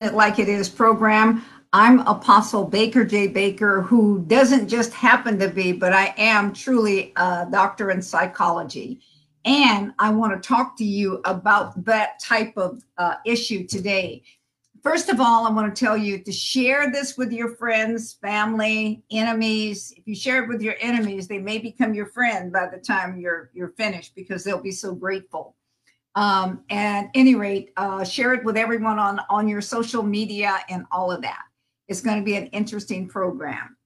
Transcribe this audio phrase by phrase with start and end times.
[0.00, 1.44] It Like It Is program.
[1.74, 3.26] I'm Apostle Baker J.
[3.26, 9.02] Baker, who doesn't just happen to be, but I am truly a doctor in psychology.
[9.44, 14.22] And I want to talk to you about that type of uh, issue today.
[14.82, 19.02] First of all, I want to tell you to share this with your friends, family,
[19.10, 19.92] enemies.
[19.94, 23.20] If you share it with your enemies, they may become your friend by the time
[23.20, 25.56] you're you're finished because they'll be so grateful.
[26.16, 30.84] Um, at any rate, uh, share it with everyone on, on your social media and
[30.90, 31.44] all of that.
[31.86, 33.76] It's going to be an interesting program.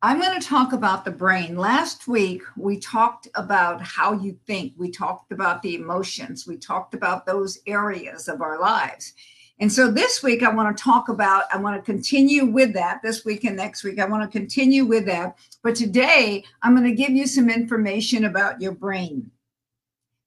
[0.00, 1.56] I'm going to talk about the brain.
[1.56, 6.94] Last week, we talked about how you think, we talked about the emotions, we talked
[6.94, 9.14] about those areas of our lives.
[9.58, 13.00] And so this week, I want to talk about, I want to continue with that
[13.02, 13.98] this week and next week.
[13.98, 15.36] I want to continue with that.
[15.64, 19.28] But today, I'm going to give you some information about your brain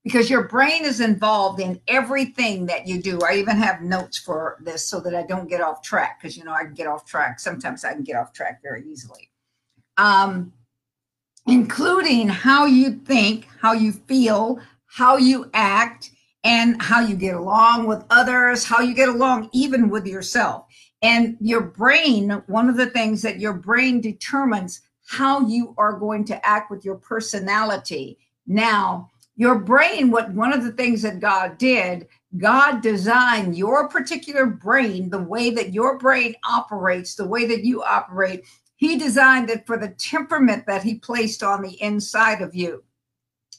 [0.04, 3.20] because your brain is involved in everything that you do.
[3.22, 6.44] I even have notes for this so that I don't get off track because you
[6.44, 7.40] know I can get off track.
[7.40, 9.30] Sometimes I can get off track very easily.
[9.98, 10.54] Um,
[11.48, 16.12] including how you think, how you feel, how you act,
[16.44, 20.66] and how you get along with others, how you get along even with yourself.
[21.04, 26.26] And your brain, one of the things that your brain determines how you are going
[26.26, 28.18] to act with your personality.
[28.48, 29.11] Now,
[29.42, 35.10] your brain what one of the things that god did god designed your particular brain
[35.10, 38.46] the way that your brain operates the way that you operate.
[38.76, 42.84] He designed it for the temperament that he placed on the inside of you.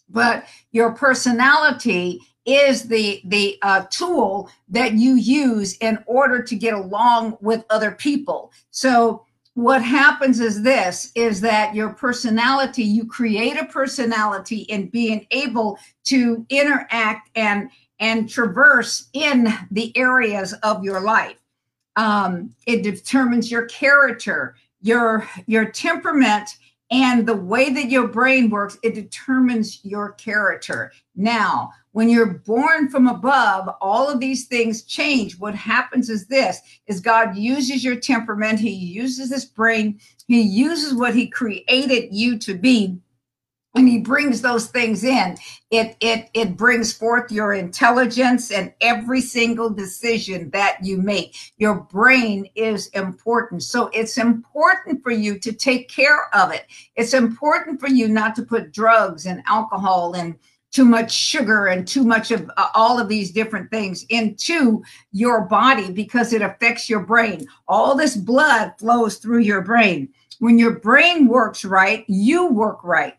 [0.08, 6.74] But your personality is the the uh, tool that you use in order to get
[6.74, 8.52] along with other people.
[8.70, 15.26] So what happens is this is that your personality you create a personality in being
[15.30, 21.36] able to interact and and traverse in the areas of your life.
[21.96, 26.56] Um, it determines your character your your temperament
[26.90, 30.92] and the way that your brain works it determines your character.
[31.14, 35.38] Now when you're born from above all of these things change.
[35.38, 38.58] What happens is this is god uses your temperament.
[38.58, 40.00] He uses this brain.
[40.26, 42.98] He uses what he created you to be.
[43.74, 45.36] And he brings those things in.
[45.70, 51.36] It it it brings forth your intelligence and every single decision that you make.
[51.56, 53.62] Your brain is important.
[53.62, 56.66] So it's important for you to take care of it.
[56.96, 60.34] It's important for you not to put drugs and alcohol and
[60.72, 65.42] too much sugar and too much of uh, all of these different things into your
[65.42, 67.46] body because it affects your brain.
[67.68, 70.08] All this blood flows through your brain.
[70.38, 73.16] When your brain works right, you work right.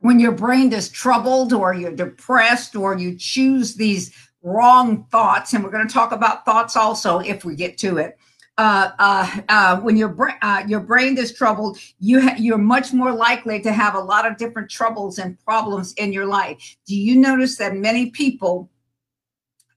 [0.00, 4.12] When your brain is troubled or you're depressed or you choose these
[4.42, 8.18] wrong thoughts, and we're going to talk about thoughts also if we get to it
[8.58, 12.92] uh, uh, uh, when your brain uh, your brain is troubled, you ha- you're much
[12.92, 16.76] more likely to have a lot of different troubles and problems in your life.
[16.86, 18.70] Do you notice that many people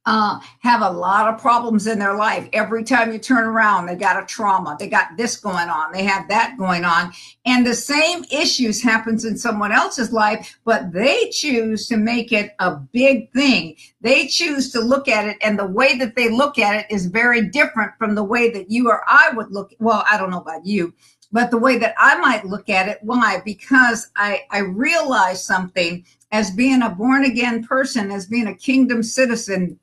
[0.09, 2.49] uh, have a lot of problems in their life.
[2.51, 4.75] Every time you turn around, they got a trauma.
[4.79, 5.91] They got this going on.
[5.91, 7.11] They have that going on.
[7.45, 12.55] And the same issues happens in someone else's life, but they choose to make it
[12.57, 13.75] a big thing.
[14.01, 17.05] They choose to look at it and the way that they look at it is
[17.05, 19.75] very different from the way that you or I would look.
[19.77, 20.91] Well, I don't know about you,
[21.31, 22.97] but the way that I might look at it.
[23.03, 23.43] Why?
[23.45, 29.03] Because I, I realize something as being a born again person, as being a kingdom
[29.03, 29.79] citizen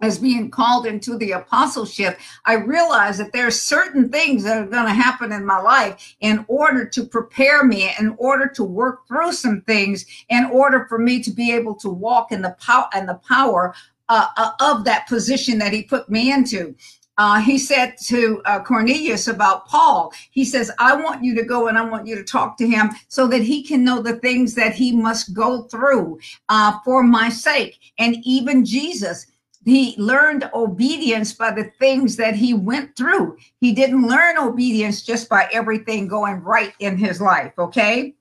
[0.00, 4.66] as being called into the apostleship, I realize that there are certain things that are
[4.66, 9.06] going to happen in my life in order to prepare me, in order to work
[9.08, 12.88] through some things, in order for me to be able to walk in the power
[12.94, 13.74] and the power
[14.08, 16.74] uh, uh, of that position that He put me into.
[17.18, 21.66] Uh, he said to uh, Cornelius about Paul, he says, I want you to go
[21.66, 24.54] and I want you to talk to him so that he can know the things
[24.54, 27.76] that he must go through uh, for my sake.
[27.98, 29.26] And even Jesus,
[29.68, 33.36] he learned obedience by the things that he went through.
[33.60, 38.14] He didn't learn obedience just by everything going right in his life, okay?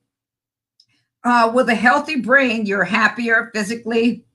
[1.23, 4.25] Uh, with a healthy brain, you're happier physically,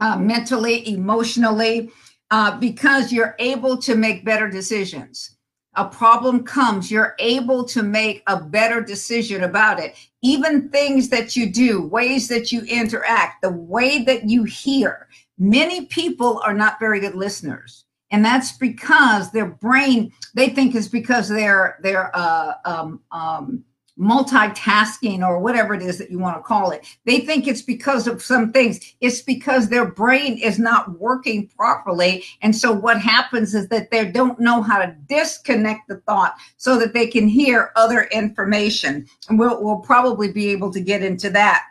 [0.00, 1.90] uh, mentally, emotionally,
[2.30, 5.36] uh, because you're able to make better decisions.
[5.76, 9.94] A problem comes, you're able to make a better decision about it.
[10.22, 15.06] Even things that you do, ways that you interact, the way that you hear,
[15.38, 20.88] many people are not very good listeners and that's because their brain they think is
[20.88, 23.64] because they're they're uh, um, um,
[23.98, 26.86] multitasking or whatever it is that you want to call it.
[27.06, 28.94] They think it's because of some things.
[29.00, 32.24] It's because their brain is not working properly.
[32.42, 36.78] And so what happens is that they don't know how to disconnect the thought so
[36.78, 39.06] that they can hear other information.
[39.30, 41.64] And we'll, we'll probably be able to get into that.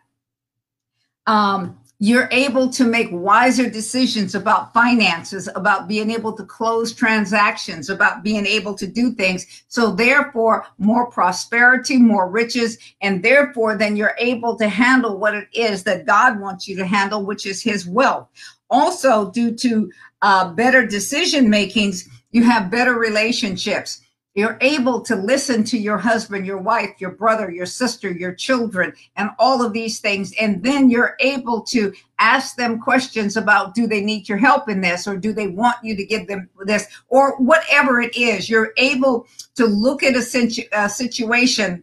[1.27, 7.89] Um, you're able to make wiser decisions about finances, about being able to close transactions,
[7.89, 9.63] about being able to do things.
[9.69, 15.47] So therefore, more prosperity, more riches, and therefore then you're able to handle what it
[15.53, 18.27] is that God wants you to handle, which is his wealth.
[18.69, 19.89] Also, due to
[20.21, 24.01] uh, better decision makings, you have better relationships.
[24.35, 28.91] You're able to listen to your husband, your wife, your brother, your sister, your children,
[29.15, 30.33] and all of these things.
[30.39, 34.81] And then you're able to ask them questions about do they need your help in
[34.81, 38.49] this or do they want you to give them this or whatever it is.
[38.49, 41.81] You're able to look at a, situ- a situation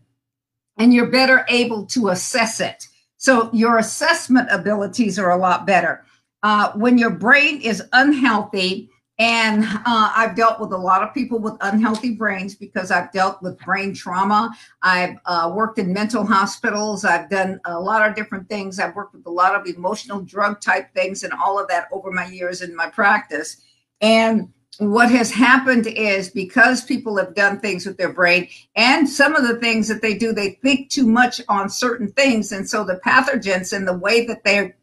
[0.76, 2.87] and you're better able to assess it.
[3.16, 6.04] So your assessment abilities are a lot better.
[6.43, 8.90] Uh, when your brain is unhealthy,
[9.23, 13.41] and uh, I've dealt with a lot of people with unhealthy brains because I've dealt
[13.41, 14.51] with brain trauma.
[14.83, 17.05] I've uh, worked in mental hospitals.
[17.05, 18.81] I've done a lot of different things.
[18.81, 22.11] I've worked with a lot of emotional drug type things and all of that over
[22.11, 23.59] my years in my practice.
[24.01, 29.37] And what has happened is because people have done things with their brain and some
[29.37, 32.51] of the things that they do, they think too much on certain things.
[32.51, 34.75] And so the pathogens and the way that they're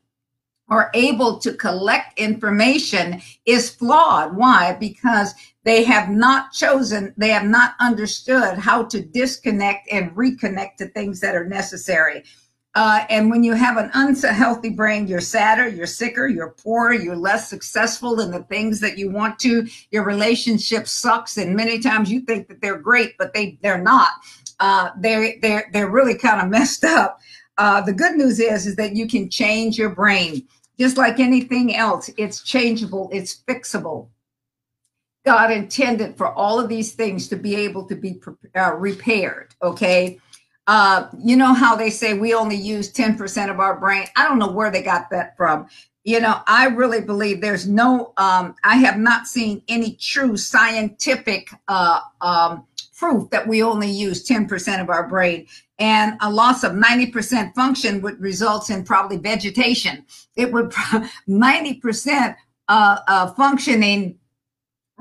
[0.69, 4.35] are able to collect information is flawed.
[4.35, 4.73] Why?
[4.79, 5.33] Because
[5.63, 11.19] they have not chosen, they have not understood how to disconnect and reconnect to things
[11.19, 12.23] that are necessary.
[12.75, 17.15] Uh, and when you have an unhealthy brain, you're sadder, you're sicker, you're poorer, you're
[17.15, 19.67] less successful in the things that you want to.
[19.91, 24.11] Your relationship sucks, and many times you think that they're great, but they they're not.
[24.59, 27.19] Uh, they're they're they're really kind of messed up.
[27.57, 30.47] Uh, the good news is is that you can change your brain.
[30.79, 34.07] Just like anything else, it's changeable, it's fixable.
[35.25, 38.21] God intended for all of these things to be able to be
[38.55, 40.19] uh, repaired, okay?
[40.67, 44.05] Uh, you know how they say we only use 10% of our brain?
[44.15, 45.67] I don't know where they got that from.
[46.05, 51.49] You know, I really believe there's no, um, I have not seen any true scientific
[51.67, 52.65] uh, um,
[52.99, 55.47] proof that we only use 10% of our brain
[55.79, 60.05] and a loss of 90% function would result in probably vegetation.
[60.35, 60.69] It would
[61.29, 62.35] 90%
[62.67, 64.19] uh, uh, functioning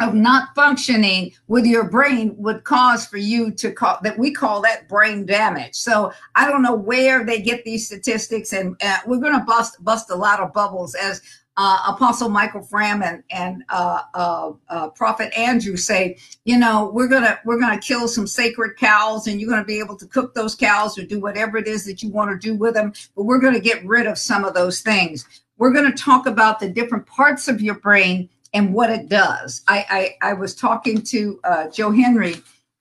[0.00, 4.62] of not functioning with your brain would cause for you to call that we call
[4.62, 5.74] that brain damage.
[5.74, 9.82] So I don't know where they get these statistics, and uh, we're going to bust
[9.82, 11.20] bust a lot of bubbles as
[11.58, 17.08] uh, Apostle Michael Fram and and uh, uh, uh, Prophet Andrew say, you know, we're
[17.08, 20.55] gonna we're gonna kill some sacred cows, and you're gonna be able to cook those
[20.55, 22.93] cows or do whatever it is that you want to do with them.
[23.16, 25.26] But we're gonna get rid of some of those things.
[25.58, 29.62] We're gonna talk about the different parts of your brain and what it does.
[29.66, 32.37] I I, I was talking to uh, Joe Henry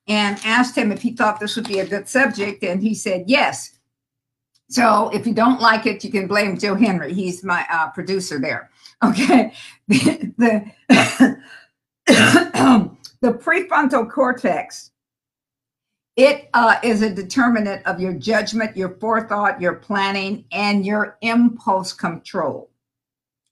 [0.07, 3.23] and asked him if he thought this would be a good subject, and he said
[3.25, 3.71] yes.
[4.69, 7.13] So if you don't like it, you can blame Joe Henry.
[7.13, 8.69] He's my uh, producer there.
[9.03, 9.53] Okay.
[9.87, 10.71] the,
[12.07, 14.89] the prefrontal cortex,
[16.15, 21.93] it uh, is a determinant of your judgment, your forethought, your planning, and your impulse
[21.93, 22.71] control.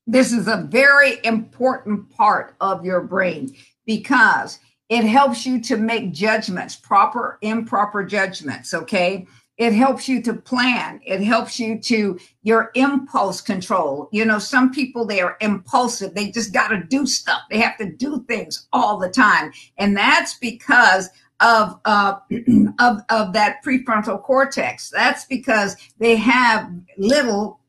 [0.07, 4.57] This is a very important part of your brain because
[4.89, 8.73] it helps you to make judgments, proper, improper judgments.
[8.73, 14.39] Okay it helps you to plan it helps you to your impulse control you know
[14.39, 18.23] some people they are impulsive they just got to do stuff they have to do
[18.27, 21.09] things all the time and that's because
[21.41, 22.15] of uh,
[22.79, 27.59] of of that prefrontal cortex that's because they have little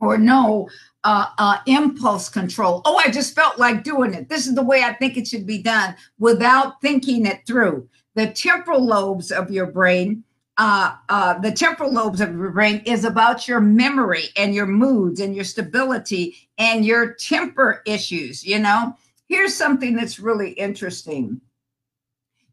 [0.00, 0.68] or no
[1.04, 2.82] uh, uh, impulse control.
[2.84, 4.28] Oh, I just felt like doing it.
[4.28, 7.88] This is the way I think it should be done without thinking it through.
[8.14, 10.24] The temporal lobes of your brain
[10.60, 15.18] uh, uh, the temporal lobes of your brain is about your memory and your moods
[15.18, 18.44] and your stability and your temper issues.
[18.44, 18.94] You know,
[19.26, 21.40] here's something that's really interesting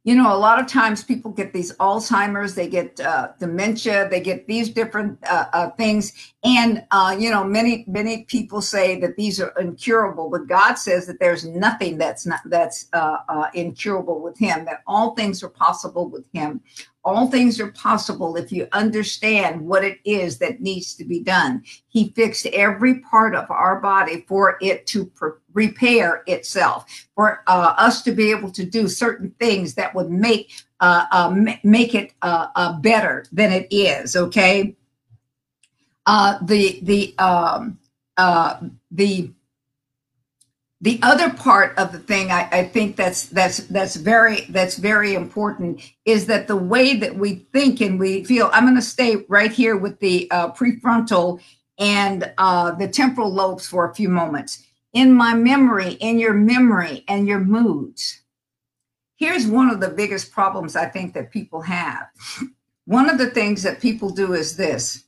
[0.07, 4.21] you know, a lot of times people get these Alzheimer's, they get uh, dementia, they
[4.21, 6.13] get these different uh, uh, things.
[6.45, 6.85] And,
[7.19, 11.43] you know, many, many people say that these are incurable, but God says that there's
[11.43, 12.85] nothing that's not, that's
[13.53, 16.61] incurable with him, that all things are possible with him.
[17.07, 21.63] All things are possible if you understand what it is that needs to be done.
[21.87, 25.09] He fixed every part of our body for it to
[25.53, 30.51] repair itself, for uh, us to be able to do certain things that would make
[30.81, 31.33] uh, uh,
[31.63, 34.17] make it uh, uh, better than it is.
[34.17, 34.75] Okay.
[36.07, 37.79] Uh, the the um,
[38.91, 39.31] the
[40.81, 45.15] the other part of the thing I, I, think that's that's that's very that's very
[45.15, 49.25] important is that the way that we think and we feel i'm going to stay
[49.27, 51.41] right here with the uh, prefrontal
[51.79, 54.63] and uh, the temporal lobes for a few moments.
[54.93, 58.21] In my memory in your memory and your moods
[59.17, 62.07] here's one of the biggest problems i think that people have.
[62.85, 65.03] One of the things that people do is this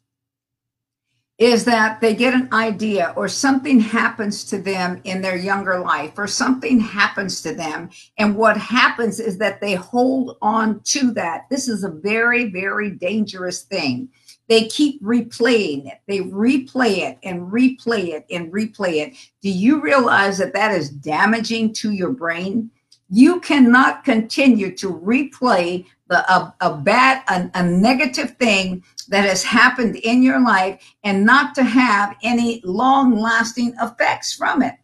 [1.39, 6.11] is that they get an idea or something happens to them in their younger life
[6.17, 7.89] or something happens to them.
[8.17, 11.45] And what happens is that they hold on to that.
[11.49, 14.09] This is a very, very dangerous thing.
[14.49, 15.99] They keep replaying it.
[16.07, 19.15] They replay it and replay it and replay it.
[19.41, 22.69] Do you realize that that is damaging to your brain?
[23.09, 29.43] You cannot continue to replay the, a, a bad, a, a negative thing that has
[29.43, 34.75] happened in your life and not to have any long lasting effects from it.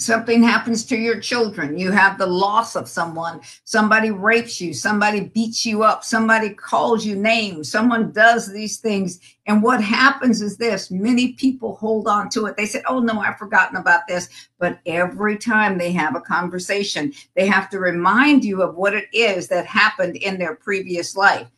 [0.00, 1.76] Something happens to your children.
[1.76, 3.40] You have the loss of someone.
[3.64, 4.72] Somebody rapes you.
[4.72, 6.04] Somebody beats you up.
[6.04, 7.68] Somebody calls you names.
[7.68, 9.18] Someone does these things.
[9.48, 12.56] And what happens is this many people hold on to it.
[12.56, 14.28] They say, Oh, no, I've forgotten about this.
[14.60, 19.08] But every time they have a conversation, they have to remind you of what it
[19.12, 21.48] is that happened in their previous life.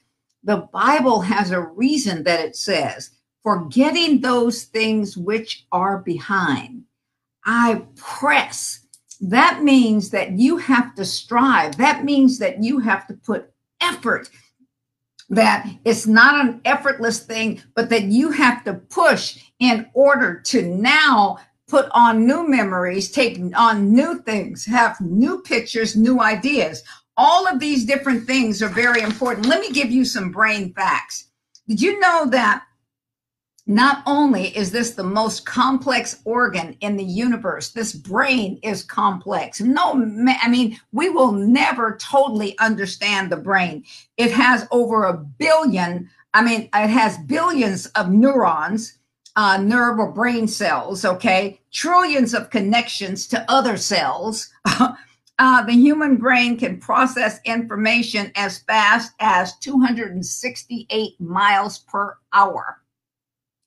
[0.44, 3.10] The Bible has a reason that it says,
[3.42, 6.84] forgetting those things which are behind
[7.44, 8.86] I press.
[9.20, 11.76] That means that you have to strive.
[11.76, 14.30] That means that you have to put effort.
[15.28, 20.62] That it's not an effortless thing, but that you have to push in order to
[20.62, 26.82] now put on new memories, take on new things, have new pictures, new ideas.
[27.16, 29.46] All of these different things are very important.
[29.46, 31.28] Let me give you some brain facts.
[31.68, 32.64] Did you know that
[33.70, 39.60] not only is this the most complex organ in the universe, this brain is complex.
[39.60, 39.92] No,
[40.42, 43.84] I mean, we will never totally understand the brain.
[44.16, 48.98] It has over a billion, I mean, it has billions of neurons,
[49.36, 51.60] uh, nerve or brain cells, okay?
[51.70, 54.50] Trillions of connections to other cells.
[54.66, 62.79] uh, the human brain can process information as fast as 268 miles per hour.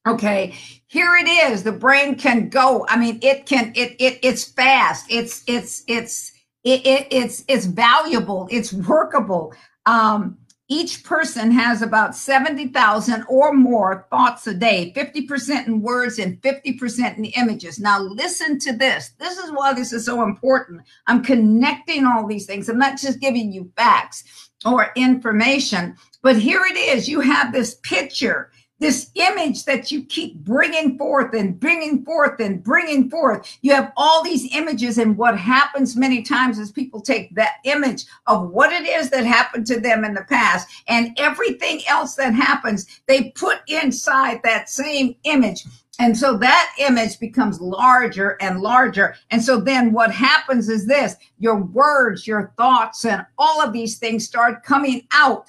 [0.05, 0.53] Okay,
[0.87, 1.63] here it is.
[1.63, 2.85] The brain can go.
[2.89, 3.71] I mean, it can.
[3.73, 5.05] It it it's fast.
[5.09, 6.33] It's it's it's
[6.65, 8.47] it, it it's it's valuable.
[8.51, 9.53] It's workable.
[9.85, 10.37] Um,
[10.69, 17.17] each person has about 70,000 or more thoughts a day, 50% in words and 50%
[17.17, 17.79] in images.
[17.79, 19.11] Now, listen to this.
[19.19, 20.81] This is why this is so important.
[21.05, 22.69] I'm connecting all these things.
[22.69, 27.09] I'm not just giving you facts or information, but here it is.
[27.09, 28.49] You have this picture
[28.83, 33.57] this image that you keep bringing forth and bringing forth and bringing forth.
[33.61, 38.03] You have all these images, and what happens many times is people take that image
[38.27, 42.33] of what it is that happened to them in the past and everything else that
[42.33, 45.63] happens, they put inside that same image.
[45.97, 49.15] And so that image becomes larger and larger.
[49.31, 53.97] And so then what happens is this your words, your thoughts, and all of these
[53.97, 55.45] things start coming out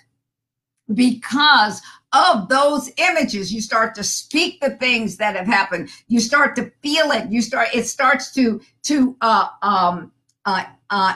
[0.93, 1.81] because
[2.15, 5.91] of those images you start to speak the things that have happened.
[6.07, 7.31] You start to feel it.
[7.31, 10.13] You start it starts to to uh, um,
[10.45, 11.15] uh, uh,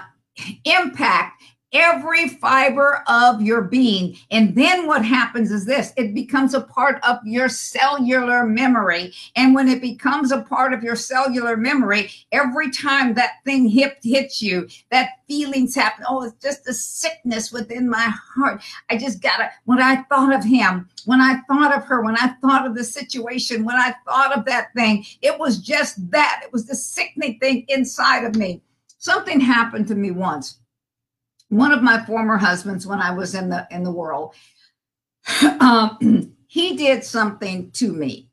[0.64, 4.16] impact every fiber of your being.
[4.30, 9.12] And then what happens is this it becomes a part of your cellular memory.
[9.36, 13.98] And when it becomes a part of your cellular memory, every time that thing hit,
[14.02, 16.04] hits you, that feelings happen.
[16.08, 18.62] Oh, it's just a sickness within my heart.
[18.90, 22.34] I just gotta, when I thought of him, when I thought of her, when I
[22.40, 26.40] thought of the situation, when I thought of that thing, it was just that.
[26.44, 28.62] It was the sickening thing inside of me.
[28.98, 30.58] Something happened to me once
[31.48, 34.34] one of my former husbands when I was in the in the world,
[35.60, 38.28] um, he did something to me.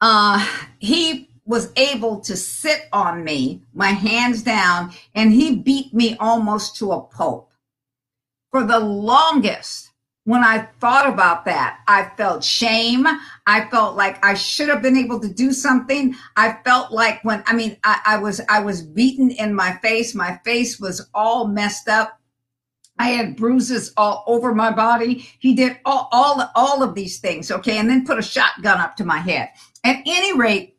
[0.00, 0.46] Uh,
[0.78, 6.76] he was able to sit on me, my hands down, and he beat me almost
[6.76, 7.50] to a pulp.
[8.50, 9.90] For the longest,
[10.24, 13.06] when I thought about that, I felt shame.
[13.46, 16.14] I felt like I should have been able to do something.
[16.36, 20.14] I felt like when I mean I, I was I was beaten in my face.
[20.14, 22.17] My face was all messed up.
[22.98, 25.28] I had bruises all over my body.
[25.38, 28.96] He did all, all, all of these things, okay, and then put a shotgun up
[28.96, 29.50] to my head.
[29.84, 30.76] At any rate,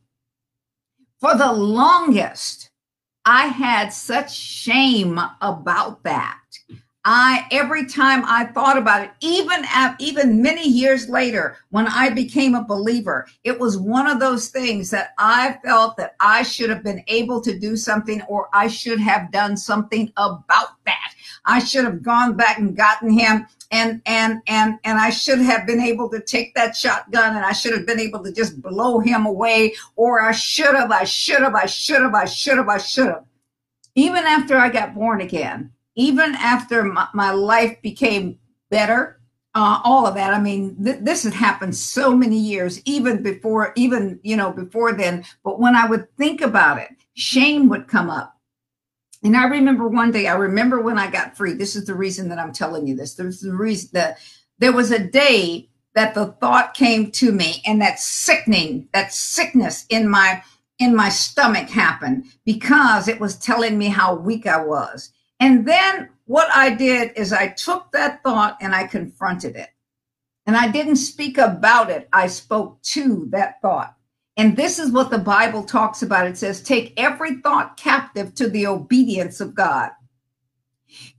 [1.19, 2.71] for the longest,
[3.25, 6.39] I had such shame about that.
[7.05, 12.09] I every time I thought about it, even at, even many years later, when I
[12.09, 16.69] became a believer, it was one of those things that I felt that I should
[16.69, 21.08] have been able to do something, or I should have done something about that.
[21.49, 25.67] I should have gone back and gotten him and and and and I should have
[25.67, 28.99] been able to take that shotgun and I should have been able to just blow
[28.99, 32.69] him away or I should have I should have I should have I should have
[32.69, 33.25] I should have
[33.95, 38.39] even after I got born again even after my, my life became
[38.69, 39.19] better,
[39.53, 40.33] uh, all of that.
[40.33, 44.93] I mean, th- this had happened so many years, even before, even, you know, before
[44.93, 45.25] then.
[45.43, 48.38] But when I would think about it, shame would come up.
[49.23, 51.53] And I remember one day, I remember when I got free.
[51.53, 53.15] This is the reason that I'm telling you this.
[53.15, 54.17] There's the reason that
[54.59, 59.85] there was a day that the thought came to me and that sickening, that sickness
[59.89, 60.43] in my
[60.77, 65.11] in my stomach happened because it was telling me how weak I was.
[65.41, 69.69] And then what I did is I took that thought and I confronted it.
[70.45, 73.95] And I didn't speak about it, I spoke to that thought.
[74.39, 76.25] And this is what the Bible talks about.
[76.25, 79.91] It says, take every thought captive to the obedience of God.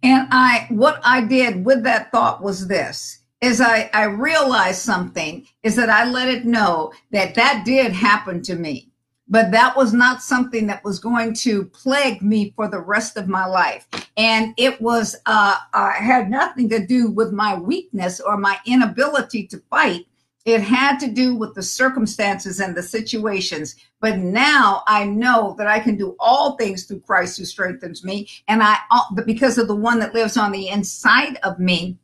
[0.03, 5.47] And I, what I did with that thought was this is I, I realized something
[5.63, 8.91] is that I let it know that that did happen to me
[9.31, 13.29] but that was not something that was going to plague me for the rest of
[13.29, 13.87] my life.
[14.17, 19.47] And it was, uh, uh, had nothing to do with my weakness or my inability
[19.47, 20.07] to fight.
[20.45, 23.77] It had to do with the circumstances and the situations.
[24.01, 28.29] But now I know that I can do all things through Christ who strengthens me.
[28.49, 31.99] And I, uh, because of the one that lives on the inside of me,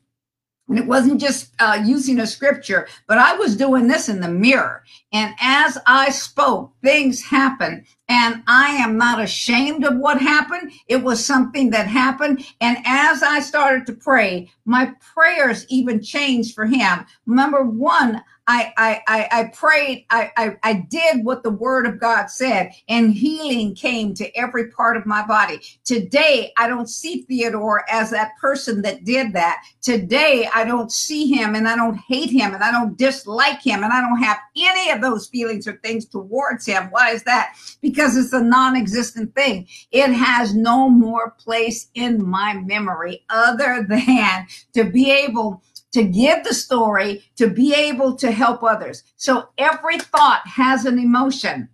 [0.69, 4.29] and it wasn't just uh, using a scripture, but I was doing this in the
[4.29, 4.83] mirror.
[5.13, 7.87] And as I spoke, things happened.
[8.09, 10.73] And I am not ashamed of what happened.
[10.87, 12.47] It was something that happened.
[12.61, 17.05] And as I started to pray, my prayers even changed for him.
[17.27, 22.27] Number one, I, I, I, prayed, I, I, I did what the word of God
[22.27, 25.61] said, and healing came to every part of my body.
[25.85, 29.65] Today, I don't see Theodore as that person that did that.
[29.83, 33.83] Today, I don't see him and I don't hate him and I don't dislike him
[33.83, 36.85] and I don't have any of those feelings or things towards him.
[36.91, 37.57] Why is that?
[37.83, 39.67] Because it's a non existent thing.
[39.91, 46.45] It has no more place in my memory other than to be able to give
[46.45, 49.03] the story, to be able to help others.
[49.17, 51.71] So every thought has an emotion.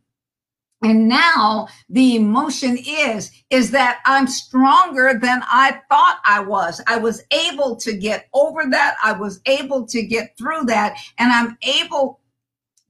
[0.83, 6.81] And now the emotion is, is that I'm stronger than I thought I was.
[6.89, 8.97] I was able to get over that.
[9.03, 10.97] I was able to get through that.
[11.19, 12.21] And I'm able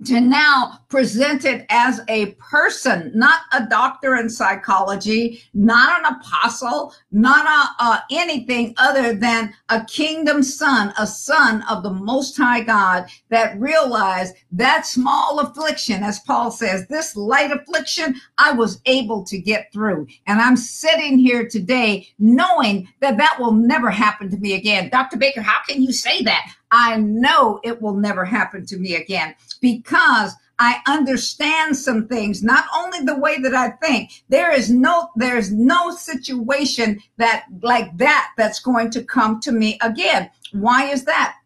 [0.06, 6.94] to now present it as a person, not a doctor in psychology, not an apostle,
[7.10, 12.62] not a, uh, anything other than a kingdom son, a son of the Most High
[12.62, 19.24] God that realized that small affliction, as Paul says, this light affliction, I was able
[19.24, 20.06] to get through.
[20.26, 24.90] And I'm sitting here today knowing that that will never happen to me again.
[24.90, 25.16] Dr.
[25.16, 26.52] Baker, how can you say that?
[26.72, 32.64] I know it will never happen to me again because I understand some things, not
[32.76, 34.22] only the way that I think.
[34.28, 39.78] There is no, there's no situation that like that that's going to come to me
[39.82, 40.30] again.
[40.52, 41.36] Why is that?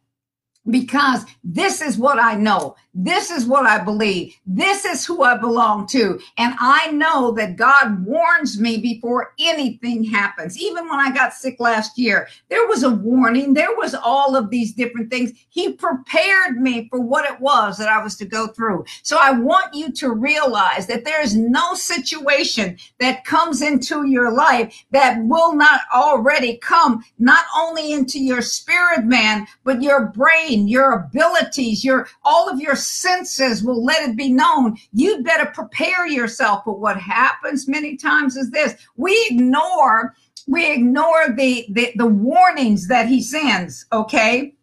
[0.69, 2.77] Because this is what I know.
[2.99, 4.35] This is what I believe.
[4.47, 6.19] This is who I belong to.
[6.39, 10.59] And I know that God warns me before anything happens.
[10.59, 13.53] Even when I got sick last year, there was a warning.
[13.53, 15.33] There was all of these different things.
[15.51, 18.87] He prepared me for what it was that I was to go through.
[19.03, 24.33] So I want you to realize that there is no situation that comes into your
[24.33, 30.67] life that will not already come not only into your spirit man, but your brain,
[30.67, 34.77] your abilities, your all of your senses will let it be known.
[34.93, 36.63] You'd better prepare yourself.
[36.65, 40.15] But what happens many times is this we ignore
[40.47, 44.55] we ignore the, the, the warnings that he sends, okay?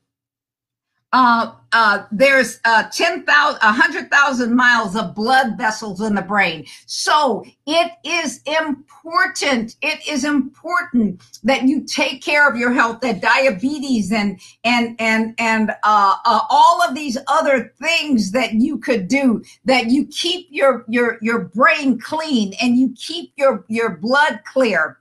[1.13, 6.65] Uh, uh, there's uh, 10,000, 100,000 miles of blood vessels in the brain.
[6.88, 9.76] So it is important.
[9.84, 15.36] It is important that you take care of your health, that diabetes and, and, and,
[15.38, 20.47] and, uh, uh, all of these other things that you could do, that you keep
[20.49, 24.97] your, your, your brain clean and you keep your, your blood clear.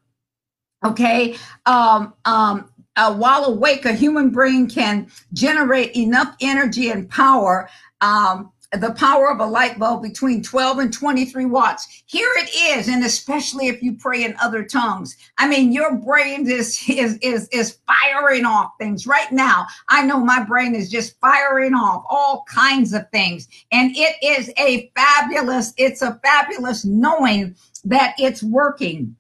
[0.84, 1.36] Okay.
[1.64, 7.68] Um, um, uh, while awake, a human brain can generate enough energy and power
[8.00, 12.02] um, the power of a light bulb between 12 and 23 watts.
[12.06, 15.14] Here it is, and especially if you pray in other tongues.
[15.36, 19.66] I mean, your brain is is is is firing off things right now.
[19.88, 24.50] I know my brain is just firing off all kinds of things, and it is
[24.58, 25.74] a fabulous.
[25.76, 29.16] It's a fabulous knowing that it's working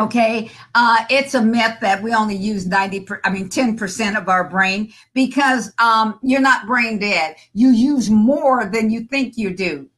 [0.00, 4.28] Okay, uh, it's a myth that we only use 90, per, I mean, 10% of
[4.28, 7.34] our brain because um, you're not brain dead.
[7.52, 9.88] You use more than you think you do.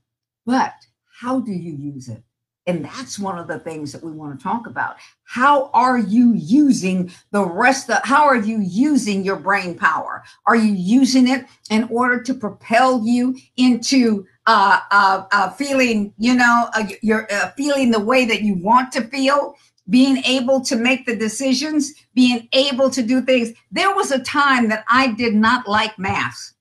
[0.47, 0.73] But
[1.21, 2.23] how do you use it?
[2.67, 4.97] And that's one of the things that we want to talk about.
[5.25, 10.23] How are you using the rest of, how are you using your brain power?
[10.47, 16.35] Are you using it in order to propel you into uh, uh, uh feeling, you
[16.35, 19.57] know, uh, you're uh, feeling the way that you want to feel?
[19.88, 23.53] Being able to make the decisions, being able to do things.
[23.71, 26.55] There was a time that I did not like math.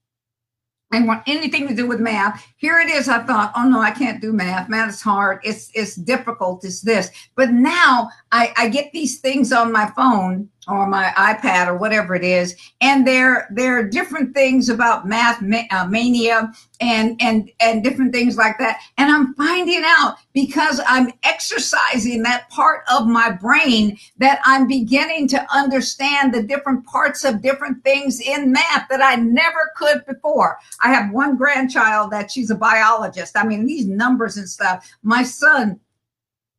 [0.91, 2.45] I want anything to do with math.
[2.59, 3.07] Here it is.
[3.07, 4.67] I thought, oh no, I can't do math.
[4.67, 5.39] Math is hard.
[5.45, 6.65] It's it's difficult.
[6.65, 7.09] It's this.
[7.35, 12.15] But now I, I get these things on my phone or my iPad or whatever
[12.15, 15.41] it is, and there there are different things about math
[15.71, 18.79] uh, mania and and and different things like that.
[18.97, 25.29] And I'm finding out because I'm exercising that part of my brain that I'm beginning
[25.29, 30.57] to understand the different parts of different things in math that I never could before.
[30.83, 33.38] I have one grandchild that she's a biologist.
[33.38, 34.91] I mean, these numbers and stuff.
[35.03, 35.79] My son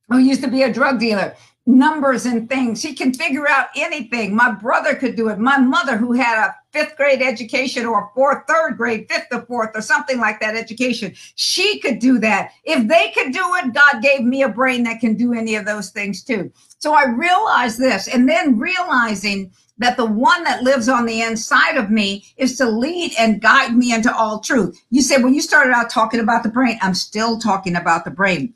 [0.09, 1.35] who used to be a drug dealer
[1.66, 2.83] numbers and things.
[2.83, 4.35] He can figure out anything.
[4.35, 5.38] My brother could do it.
[5.38, 9.70] My mother, who had a fifth grade education or fourth, third grade, fifth or fourth,
[9.74, 12.53] or something like that education, she could do that.
[12.64, 15.64] If they could do it, God gave me a brain that can do any of
[15.64, 16.50] those things too.
[16.79, 21.77] So I realized this, and then realizing that the one that lives on the inside
[21.77, 24.81] of me is to lead and guide me into all truth.
[24.90, 28.11] You said when you started out talking about the brain, I'm still talking about the
[28.11, 28.55] brain.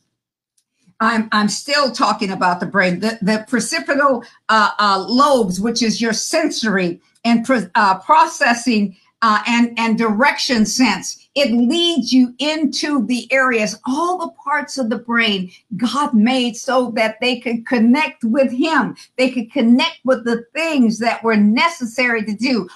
[1.00, 3.00] I'm, I'm still talking about the brain.
[3.00, 9.72] The, the precipitable uh, uh, lobes, which is your sensory and uh, processing uh, and,
[9.78, 15.50] and direction sense, it leads you into the areas, all the parts of the brain
[15.78, 18.94] God made so that they could connect with Him.
[19.16, 22.68] They could connect with the things that were necessary to do.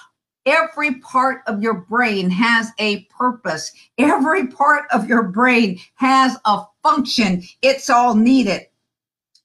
[0.47, 3.71] Every part of your brain has a purpose.
[3.99, 7.43] Every part of your brain has a function.
[7.61, 8.65] It's all needed.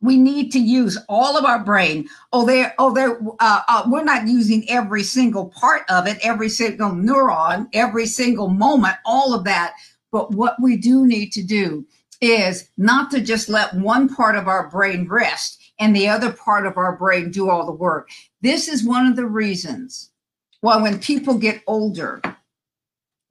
[0.04, 2.10] We need to use all of our brain.
[2.30, 3.18] Oh, there, oh, there.
[3.40, 8.48] Uh, uh, we're not using every single part of it, every single neuron, every single
[8.48, 9.72] moment, all of that.
[10.12, 11.86] But what we do need to do
[12.20, 16.66] is not to just let one part of our brain rest and the other part
[16.66, 18.10] of our brain do all the work.
[18.42, 20.10] This is one of the reasons
[20.60, 22.20] why when people get older,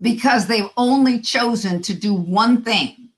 [0.02, 3.10] because they've only chosen to do one thing,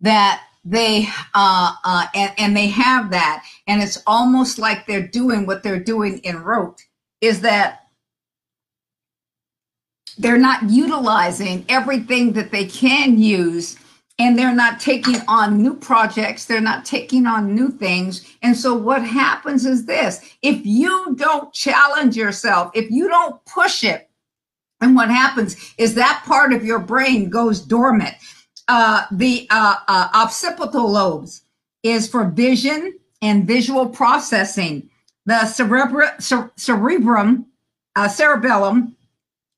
[0.00, 3.44] that they uh, uh, and, and they have that.
[3.66, 6.82] And it's almost like they're doing what they're doing in rote
[7.20, 7.86] is that
[10.18, 13.76] they're not utilizing everything that they can use
[14.18, 16.44] and they're not taking on new projects.
[16.44, 18.26] They're not taking on new things.
[18.42, 20.20] And so what happens is this.
[20.42, 24.10] If you don't challenge yourself if you don't push it
[24.80, 28.14] and what happens is that part of your brain goes dormant
[28.68, 31.42] uh, the uh, uh, occipital lobes
[31.82, 34.88] is for vision and visual processing.
[35.26, 37.46] The cerebra, cer- cerebrum,
[37.96, 38.96] uh, cerebellum,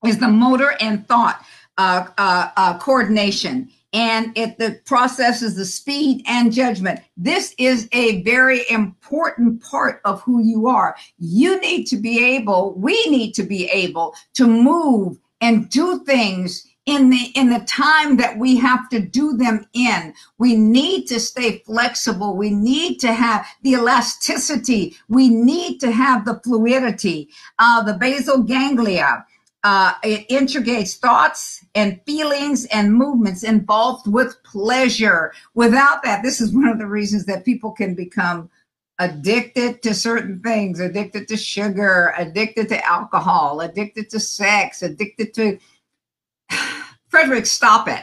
[0.05, 1.45] is the motor and thought
[1.77, 6.99] uh, coordination, and it the processes the speed and judgment.
[7.17, 10.95] This is a very important part of who you are.
[11.17, 12.73] You need to be able.
[12.75, 18.17] We need to be able to move and do things in the in the time
[18.17, 20.13] that we have to do them in.
[20.37, 22.35] We need to stay flexible.
[22.35, 24.97] We need to have the elasticity.
[25.07, 29.25] We need to have the fluidity uh, the basal ganglia
[29.63, 35.33] uh, it integrates thoughts and feelings and movements involved with pleasure.
[35.53, 38.49] Without that this is one of the reasons that people can become
[38.99, 45.57] addicted to certain things addicted to sugar addicted to alcohol addicted to sex addicted to
[47.11, 48.01] Frederick, stop it.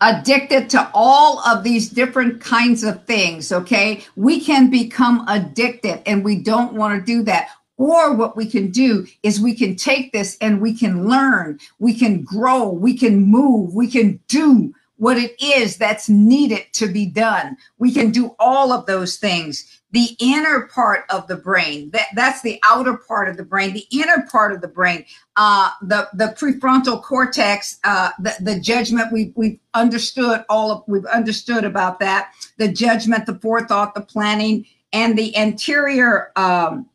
[0.00, 4.04] Addicted to all of these different kinds of things, okay?
[4.16, 7.48] We can become addicted and we don't want to do that.
[7.76, 11.92] Or what we can do is we can take this and we can learn, we
[11.92, 17.06] can grow, we can move, we can do what it is that's needed to be
[17.06, 17.56] done.
[17.78, 19.80] We can do all of those things.
[19.94, 21.88] The inner part of the brain.
[21.92, 23.72] That, that's the outer part of the brain.
[23.72, 25.04] The inner part of the brain,
[25.36, 29.12] uh, the the prefrontal cortex, uh, the the judgment.
[29.12, 32.32] We we've understood all of we've understood about that.
[32.58, 36.90] The judgment, the forethought, the planning, and the anterior um,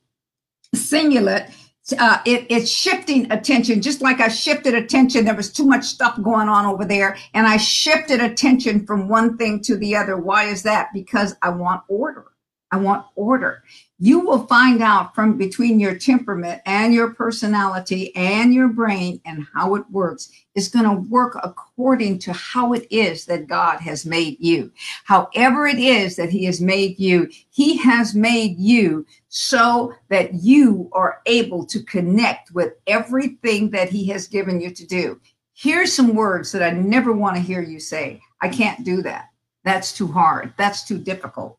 [0.76, 1.50] cingulate
[1.98, 5.26] uh, it, it's shifting attention, just like I shifted attention.
[5.26, 9.38] There was too much stuff going on over there, and I shifted attention from one
[9.38, 10.18] thing to the other.
[10.18, 10.90] Why is that?
[10.94, 12.26] Because I want order.
[12.71, 13.63] I want order.
[13.97, 19.47] You will find out from between your temperament and your personality and your brain and
[19.53, 24.05] how it works is going to work according to how it is that God has
[24.05, 24.71] made you.
[25.03, 30.89] However, it is that He has made you, He has made you so that you
[30.93, 35.19] are able to connect with everything that He has given you to do.
[35.53, 39.25] Here's some words that I never want to hear you say I can't do that.
[39.65, 40.53] That's too hard.
[40.58, 41.59] That's too difficult.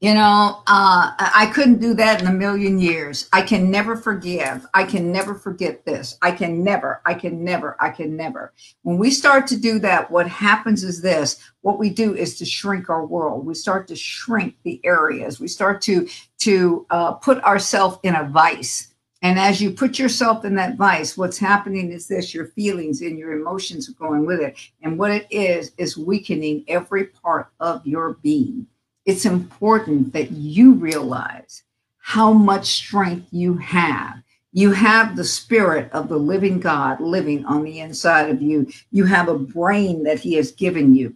[0.00, 3.28] You know, uh, I couldn't do that in a million years.
[3.32, 4.64] I can never forgive.
[4.72, 6.16] I can never forget this.
[6.22, 8.52] I can never, I can never, I can never.
[8.82, 12.44] When we start to do that, what happens is this what we do is to
[12.44, 13.44] shrink our world.
[13.44, 15.40] We start to shrink the areas.
[15.40, 16.08] We start to,
[16.38, 18.94] to uh, put ourselves in a vice.
[19.22, 23.18] And as you put yourself in that vice, what's happening is this your feelings and
[23.18, 24.56] your emotions are going with it.
[24.80, 28.68] And what it is, is weakening every part of your being
[29.08, 31.62] it's important that you realize
[31.96, 34.22] how much strength you have.
[34.52, 38.70] You have the spirit of the living God living on the inside of you.
[38.90, 41.14] You have a brain that He has given you.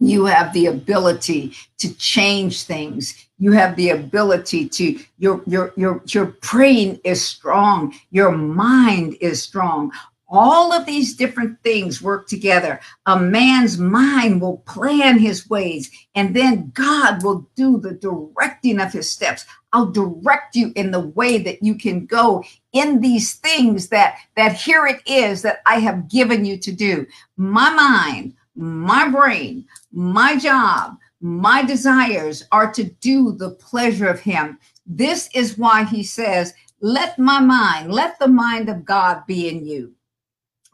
[0.00, 3.26] You have the ability to change things.
[3.38, 7.94] You have the ability to your your your your brain is strong.
[8.10, 9.92] Your mind is strong.
[10.30, 12.80] All of these different things work together.
[13.06, 18.92] A man's mind will plan his ways, and then God will do the directing of
[18.92, 19.46] his steps.
[19.72, 24.52] I'll direct you in the way that you can go in these things that that
[24.52, 27.06] here it is that I have given you to do.
[27.38, 34.58] My mind, my brain, my job, my desires are to do the pleasure of him.
[34.86, 39.64] This is why he says, let my mind, let the mind of God be in
[39.66, 39.94] you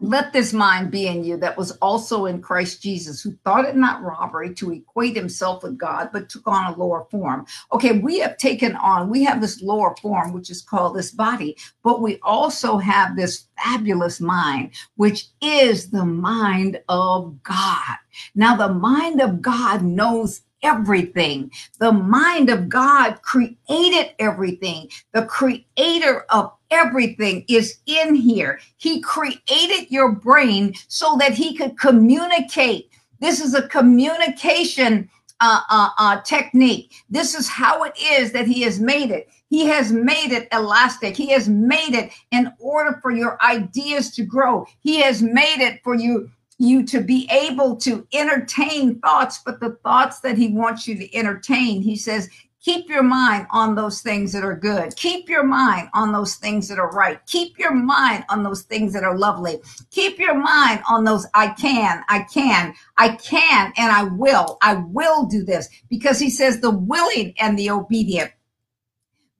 [0.08, 3.76] let this mind be in you that was also in Christ Jesus, who thought it
[3.76, 7.46] not robbery to equate himself with God, but took on a lower form.
[7.72, 11.56] Okay, we have taken on, we have this lower form, which is called this body,
[11.82, 17.96] but we also have this fabulous mind, which is the mind of God.
[18.34, 21.50] Now, the mind of God knows everything.
[21.78, 24.88] The mind of God created everything.
[25.12, 28.60] The creator of everything is in here.
[28.76, 32.90] He created your brain so that he could communicate.
[33.20, 35.08] This is a communication
[35.40, 36.92] uh, uh, uh, technique.
[37.10, 39.28] This is how it is that he has made it.
[39.48, 41.16] He has made it elastic.
[41.16, 44.66] He has made it in order for your ideas to grow.
[44.80, 49.72] He has made it for you you to be able to entertain thoughts, but the
[49.82, 52.30] thoughts that he wants you to entertain, he says,
[52.64, 54.96] keep your mind on those things that are good.
[54.96, 57.24] Keep your mind on those things that are right.
[57.26, 59.60] Keep your mind on those things that are lovely.
[59.90, 64.56] Keep your mind on those I can, I can, I can, and I will.
[64.62, 68.32] I will do this because he says the willing and the obedient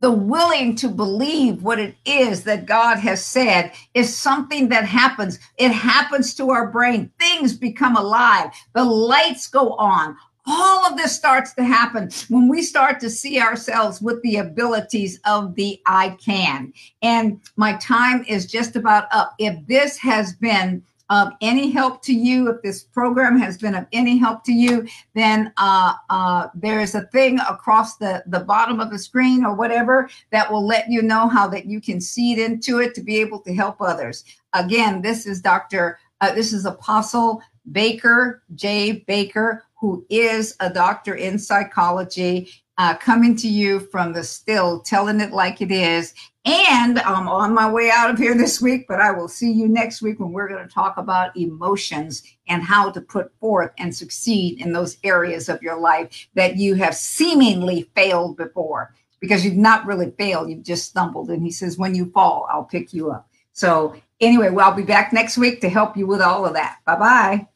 [0.01, 5.39] the willing to believe what it is that God has said is something that happens.
[5.57, 7.11] It happens to our brain.
[7.19, 8.51] Things become alive.
[8.75, 10.15] The lights go on.
[10.47, 15.19] All of this starts to happen when we start to see ourselves with the abilities
[15.25, 16.73] of the I can.
[17.03, 19.35] And my time is just about up.
[19.39, 23.87] If this has been of any help to you, if this program has been of
[23.93, 28.81] any help to you, then uh, uh, there is a thing across the, the bottom
[28.81, 32.39] of the screen or whatever that will let you know how that you can seed
[32.39, 34.25] into it to be able to help others.
[34.55, 35.99] Again, this is Dr.
[36.21, 39.05] Uh, this is Apostle Baker, J.
[39.07, 45.21] Baker, who is a doctor in psychology, uh, coming to you from the still, telling
[45.21, 46.15] it like it is.
[46.45, 49.69] And I'm on my way out of here this week, but I will see you
[49.69, 53.95] next week when we're going to talk about emotions and how to put forth and
[53.95, 59.57] succeed in those areas of your life that you have seemingly failed before because you've
[59.57, 61.31] not really failed, you've just stumbled.
[61.31, 63.31] And he says, when you fall, I'll pick you up.
[63.53, 66.79] So, anyway, well, I'll be back next week to help you with all of that.
[66.85, 67.47] Bye bye.